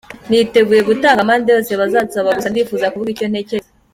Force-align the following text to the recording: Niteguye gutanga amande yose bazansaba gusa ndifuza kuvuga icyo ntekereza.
Niteguye 0.29 0.81
gutanga 0.89 1.19
amande 1.21 1.49
yose 1.55 1.71
bazansaba 1.81 2.35
gusa 2.37 2.51
ndifuza 2.51 2.91
kuvuga 2.93 3.11
icyo 3.13 3.25
ntekereza. 3.27 3.69